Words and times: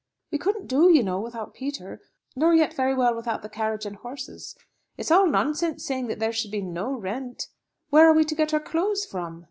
"We 0.31 0.39
couldn't 0.39 0.65
do, 0.65 0.91
you 0.91 1.03
know, 1.03 1.19
without 1.21 1.53
Peter; 1.53 2.01
nor 2.35 2.55
yet 2.55 2.73
very 2.73 2.95
well 2.95 3.13
without 3.15 3.43
the 3.43 3.49
carriage 3.49 3.85
and 3.85 3.97
horses. 3.97 4.55
It's 4.97 5.11
all 5.11 5.27
nonsense 5.27 5.85
saying 5.85 6.07
that 6.07 6.17
there 6.17 6.33
should 6.33 6.49
be 6.49 6.59
no 6.63 6.91
rent; 6.91 7.49
where 7.91 8.09
are 8.09 8.13
we 8.15 8.23
to 8.25 8.33
get 8.33 8.51
our 8.51 8.59
clothes 8.59 9.05
from?" 9.05 9.39